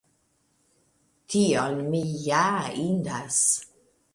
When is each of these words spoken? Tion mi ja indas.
Tion 1.35 1.77
mi 1.91 2.01
ja 2.31 2.41
indas. 2.87 3.41